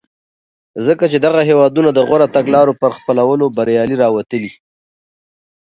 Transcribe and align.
ځکه 0.85 1.03
چې 1.11 1.17
دغه 1.25 1.41
هېوادونه 1.49 1.89
د 1.93 1.99
غوره 2.07 2.27
تګلارو 2.35 2.73
په 2.81 2.87
خپلولو 2.95 3.45
بریالي 3.57 3.95
راوتلي. 4.03 4.51